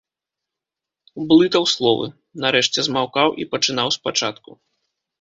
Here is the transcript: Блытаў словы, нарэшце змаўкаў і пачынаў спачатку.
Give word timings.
Блытаў 1.33 1.63
словы, 1.75 2.05
нарэшце 2.47 2.79
змаўкаў 2.91 3.27
і 3.45 3.51
пачынаў 3.55 3.87
спачатку. 4.01 4.51